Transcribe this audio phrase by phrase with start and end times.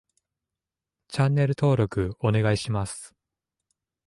[1.09, 3.13] チャンネル登録お願いします